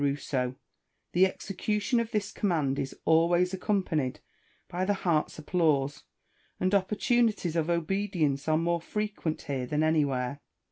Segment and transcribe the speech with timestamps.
[0.03, 0.55] Rousseau,
[1.11, 4.19] the execution of this command is always accompanied
[4.67, 6.05] by the heart's applause,
[6.59, 10.39] and opportunities of obedience are more frequent here than anywhere.